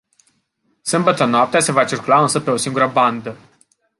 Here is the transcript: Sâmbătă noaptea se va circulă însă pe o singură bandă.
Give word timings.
Sâmbătă 0.83 1.25
noaptea 1.25 1.59
se 1.59 1.71
va 1.71 1.83
circulă 1.83 2.21
însă 2.21 2.39
pe 2.39 2.49
o 2.49 2.55
singură 2.57 2.87
bandă. 2.87 3.37